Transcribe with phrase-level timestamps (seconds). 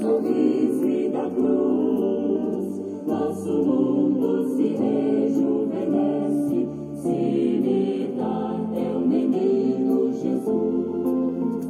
[0.00, 6.68] sorriso da cruz, nosso mundo se rejuvenesce,
[7.02, 11.66] se imitar teu menino Jesus.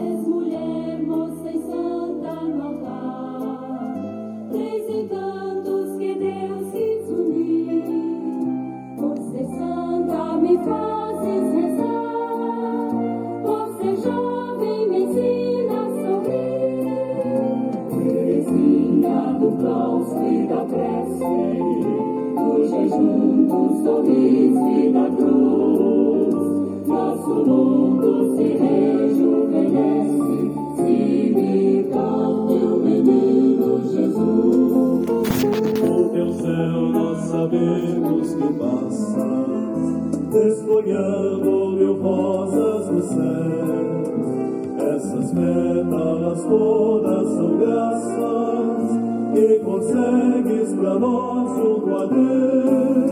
[0.00, 3.94] És mulher, moça e santa no altar,
[4.50, 7.84] três encantos que Deus quis unir.
[8.96, 11.67] Por ser santa me fazes
[23.78, 26.34] jejum, do sorriso e da cruz,
[26.86, 30.92] nosso mundo se rejuvenesce, se
[31.26, 32.08] imita
[32.48, 35.08] teu menino Jesus.
[35.80, 39.78] O teu céu nós sabemos que passas,
[40.32, 43.68] desfolhando mil rosas no céu.
[44.78, 53.10] Essas pétalas todas são graças que consegues pra nós a Deus.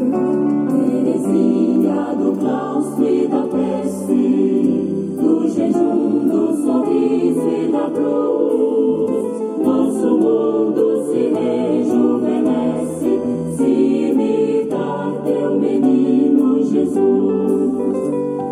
[0.71, 11.07] Teresinha do claustro e da prece, do jejum, do sorriso e da cruz, nosso mundo
[11.11, 13.21] se rejuvenesce,
[13.57, 13.71] se
[14.11, 17.97] imita teu menino Jesus.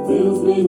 [0.09, 0.65] Deus me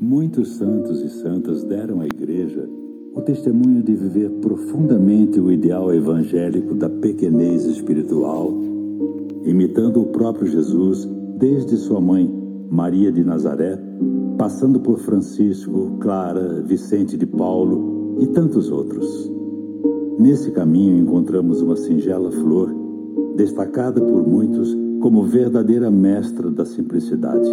[0.00, 2.68] Muitos santos e santas deram à Igreja
[3.14, 8.52] o testemunho de viver profundamente o ideal evangélico da pequenez espiritual,
[9.44, 12.28] imitando o próprio Jesus desde sua mãe,
[12.68, 13.78] Maria de Nazaré,
[14.36, 19.30] passando por Francisco, Clara, Vicente de Paulo e tantos outros.
[20.18, 22.74] Nesse caminho encontramos uma singela flor,
[23.36, 27.48] destacada por muitos como verdadeira mestra da simplicidade.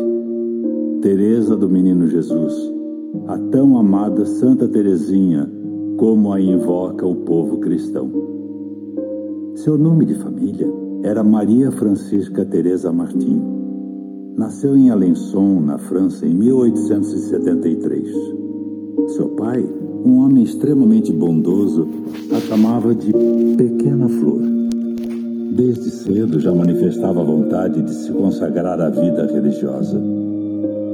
[1.02, 2.54] Teresa do Menino Jesus,
[3.28, 5.52] a tão amada Santa Teresinha,
[6.02, 8.10] como a invoca o povo cristão.
[9.54, 10.68] Seu nome de família
[11.04, 13.40] era Maria Francisca Teresa Martim.
[14.36, 18.10] Nasceu em Alençon, na França, em 1873.
[19.10, 19.64] Seu pai,
[20.04, 21.88] um homem extremamente bondoso,
[22.36, 23.14] a chamava de
[23.56, 24.42] Pequena Flor.
[25.56, 30.02] Desde cedo já manifestava vontade de se consagrar à vida religiosa.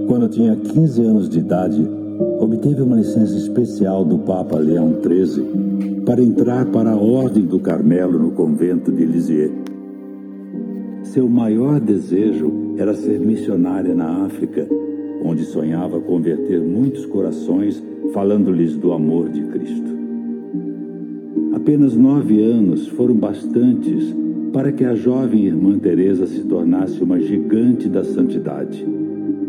[0.06, 1.97] Quando tinha 15 anos de idade,
[2.40, 8.18] obteve uma licença especial do Papa Leão XIII para entrar para a Ordem do Carmelo
[8.18, 9.52] no convento de Lisieux.
[11.04, 14.68] Seu maior desejo era ser missionária na África,
[15.24, 17.82] onde sonhava converter muitos corações
[18.14, 19.98] falando-lhes do amor de Cristo.
[21.54, 24.16] Apenas nove anos foram bastantes
[24.54, 28.97] para que a jovem irmã Teresa se tornasse uma gigante da santidade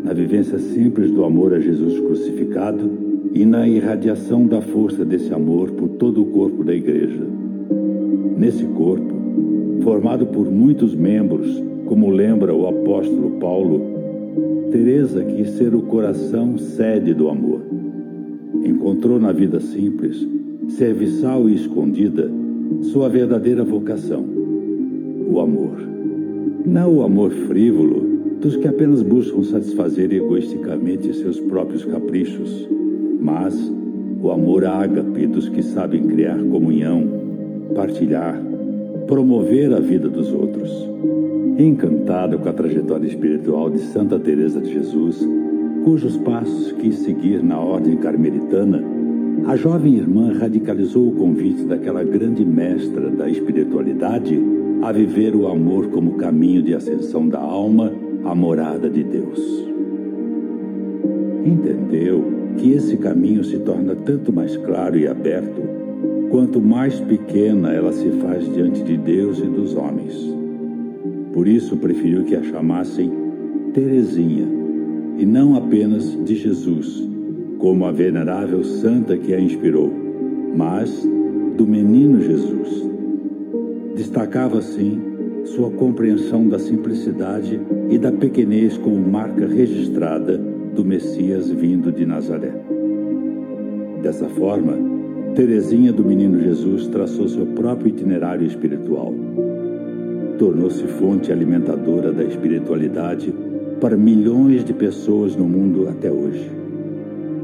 [0.08, 2.90] na vivência simples do amor a Jesus crucificado
[3.34, 7.26] e na irradiação da força desse amor por todo o corpo da Igreja.
[8.38, 9.12] Nesse corpo,
[9.82, 13.82] formado por muitos membros, como lembra o apóstolo Paulo,
[14.72, 17.60] Teresa quis ser o coração sede do amor.
[18.64, 20.26] Encontrou na vida simples,
[20.68, 22.30] serviçal e escondida,
[22.80, 24.24] sua verdadeira vocação,
[25.30, 25.76] o amor.
[26.64, 32.68] Não o amor frívolo, dos que apenas buscam satisfazer egoisticamente seus próprios caprichos,
[33.20, 33.54] mas
[34.22, 37.04] o amor ágape dos que sabem criar comunhão,
[37.74, 38.40] partilhar,
[39.06, 40.70] promover a vida dos outros.
[41.58, 45.26] Encantada com a trajetória espiritual de Santa Teresa de Jesus,
[45.84, 48.82] cujos passos quis seguir na ordem carmelitana,
[49.46, 54.38] a jovem irmã radicalizou o convite daquela grande mestra da espiritualidade
[54.82, 57.92] a viver o amor como caminho de ascensão da alma
[58.24, 59.40] a morada de Deus.
[61.44, 62.24] Entendeu
[62.56, 65.62] que esse caminho se torna tanto mais claro e aberto
[66.30, 70.14] quanto mais pequena ela se faz diante de Deus e dos homens.
[71.32, 73.10] Por isso preferiu que a chamassem
[73.72, 74.46] Teresinha
[75.18, 77.06] e não apenas de Jesus,
[77.58, 79.90] como a venerável santa que a inspirou,
[80.56, 81.06] mas
[81.56, 82.87] do menino Jesus.
[83.98, 84.96] Destacava assim
[85.44, 87.60] sua compreensão da simplicidade
[87.90, 92.52] e da pequenez como marca registrada do Messias vindo de Nazaré.
[94.00, 94.74] Dessa forma,
[95.34, 99.12] Teresinha do Menino Jesus traçou seu próprio itinerário espiritual.
[100.38, 103.34] Tornou-se fonte alimentadora da espiritualidade
[103.80, 106.48] para milhões de pessoas no mundo até hoje.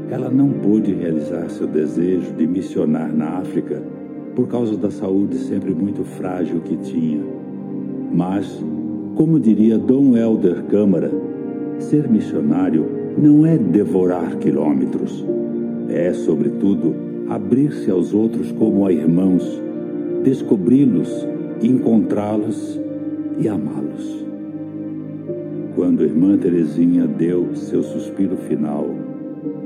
[0.09, 3.94] Ela não pôde realizar seu desejo de missionar na África
[4.35, 7.21] por causa da saúde sempre muito frágil que tinha.
[8.11, 8.61] Mas,
[9.15, 11.11] como diria Dom Helder Câmara,
[11.79, 12.85] ser missionário
[13.17, 15.25] não é devorar quilômetros,
[15.89, 16.93] é, sobretudo,
[17.29, 19.61] abrir-se aos outros como a irmãos,
[20.23, 21.25] descobri-los,
[21.61, 22.79] encontrá-los
[23.39, 24.25] e amá-los.
[25.75, 28.87] Quando a irmã Teresinha deu seu suspiro final,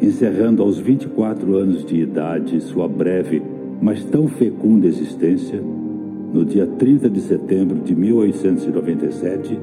[0.01, 3.41] encerrando aos 24 anos de idade sua breve,
[3.81, 5.61] mas tão fecunda existência,
[6.33, 9.59] no dia 30 de setembro de 1897,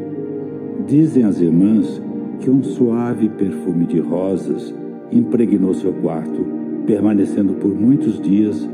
[0.86, 2.02] dizem as irmãs
[2.40, 4.74] que um suave perfume de rosas
[5.12, 6.44] impregnou seu quarto,
[6.86, 8.68] permanecendo por muitos dias,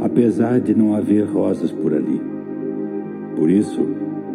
[0.00, 2.20] apesar de não haver rosas por ali.
[3.36, 3.80] Por isso,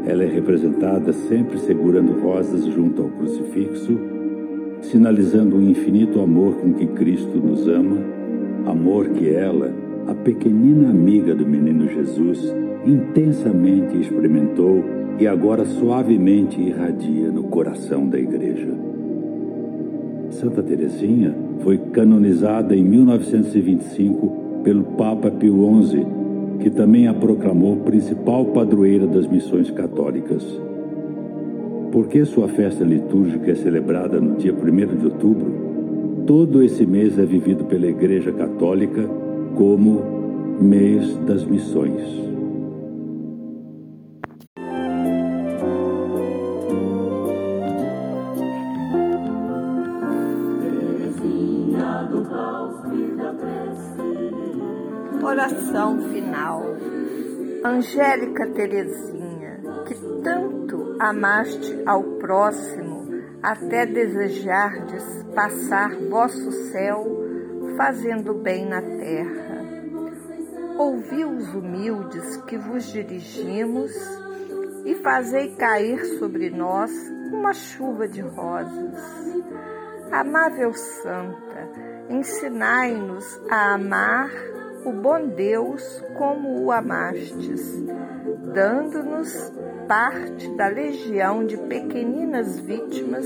[0.05, 3.99] ela é representada sempre segurando rosas junto ao crucifixo,
[4.81, 7.97] sinalizando o infinito amor com que Cristo nos ama,
[8.65, 9.71] amor que ela,
[10.07, 12.53] a pequenina amiga do menino Jesus,
[12.85, 14.83] intensamente experimentou
[15.19, 18.69] e agora suavemente irradia no coração da igreja.
[20.31, 26.05] Santa Teresinha foi canonizada em 1925 pelo Papa Pio XI,
[26.59, 30.43] que também a proclamou principal padroeira das missões católicas.
[31.91, 35.51] Porque sua festa litúrgica é celebrada no dia 1 de outubro,
[36.25, 39.07] todo esse mês é vivido pela Igreja Católica
[39.55, 42.21] como mês das missões.
[55.23, 56.61] Oração final.
[57.63, 63.07] Angélica Teresinha, que tanto amaste ao próximo,
[63.41, 67.20] até desejardes passar vosso céu,
[67.81, 69.65] fazendo bem na terra.
[70.77, 73.91] Ouvi os humildes que vos dirigimos
[74.85, 76.91] e fazei cair sobre nós
[77.33, 79.01] uma chuva de rosas.
[80.11, 81.69] Amável Santa,
[82.07, 84.29] ensinai-nos a amar
[84.85, 87.83] o bom Deus como o amastes,
[88.53, 89.51] dando-nos
[89.87, 93.25] parte da legião de pequeninas vítimas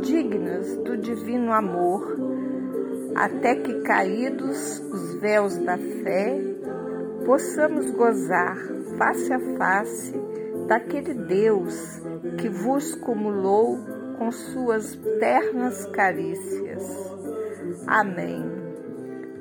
[0.00, 2.37] dignas do divino amor,
[3.18, 6.40] até que caídos os véus da fé,
[7.26, 8.56] possamos gozar
[8.96, 10.14] face a face
[10.68, 12.00] daquele Deus
[12.38, 13.76] que vos cumulou
[14.16, 16.80] com suas ternas carícias.
[17.88, 18.40] Amém.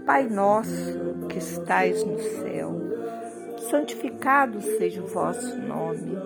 [0.07, 2.73] Pai nosso que estais no céu,
[3.69, 6.17] santificado seja o vosso nome.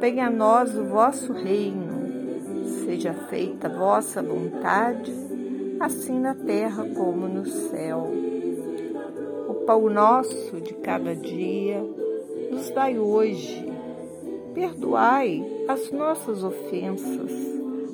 [0.00, 5.25] Venha a nós o vosso reino, seja feita a vossa vontade,
[5.80, 8.10] assim na terra como no céu.
[9.48, 11.82] O pão nosso de cada dia
[12.50, 13.64] nos dai hoje.
[14.54, 17.32] Perdoai as nossas ofensas,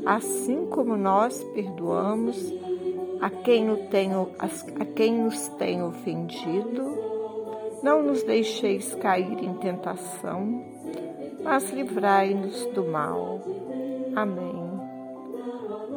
[0.06, 2.54] assim como nós perdoamos
[3.20, 6.98] a quem, tenho, a quem nos tem ofendido,
[7.82, 10.64] não nos deixeis cair em tentação,
[11.42, 13.40] mas livrai-nos do mal.
[14.14, 14.51] Amém.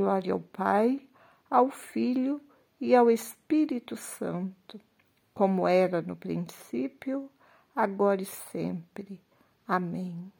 [0.00, 0.98] Glória ao Pai,
[1.50, 2.40] ao Filho
[2.80, 4.80] e ao Espírito Santo,
[5.34, 7.30] como era no princípio,
[7.76, 9.20] agora e sempre.
[9.68, 10.32] Amém.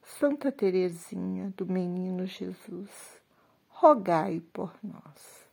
[0.00, 3.20] Santa Teresinha do Menino Jesus,
[3.68, 5.43] rogai por nós.